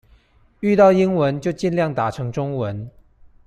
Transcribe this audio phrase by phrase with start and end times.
[0.61, 2.89] 遇到英文就儘量打成中文